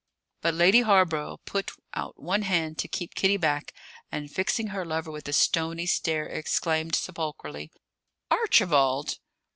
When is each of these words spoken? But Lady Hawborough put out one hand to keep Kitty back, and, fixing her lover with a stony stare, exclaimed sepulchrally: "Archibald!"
But 0.41 0.55
Lady 0.55 0.81
Hawborough 0.81 1.37
put 1.45 1.69
out 1.93 2.19
one 2.19 2.41
hand 2.41 2.79
to 2.79 2.87
keep 2.87 3.13
Kitty 3.13 3.37
back, 3.37 3.71
and, 4.11 4.31
fixing 4.31 4.69
her 4.69 4.83
lover 4.83 5.11
with 5.11 5.27
a 5.27 5.31
stony 5.31 5.85
stare, 5.85 6.25
exclaimed 6.25 6.95
sepulchrally: 6.95 7.69
"Archibald!" 8.31 9.19